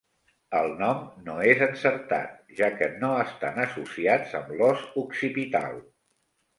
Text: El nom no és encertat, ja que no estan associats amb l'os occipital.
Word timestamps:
El 0.59 0.71
nom 0.79 1.03
no 1.27 1.35
és 1.49 1.61
encertat, 1.65 2.33
ja 2.63 2.71
que 2.81 2.89
no 3.05 3.13
estan 3.29 3.63
associats 3.69 4.37
amb 4.43 4.53
l'os 4.59 4.91
occipital. 5.07 5.83